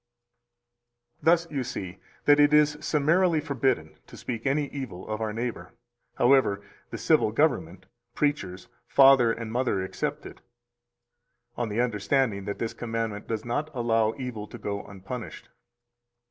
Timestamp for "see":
1.63-1.99